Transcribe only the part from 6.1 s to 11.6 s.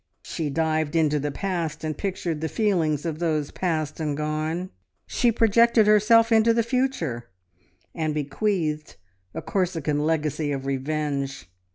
into the future, and bequeathed a Corsican legacy of revenge.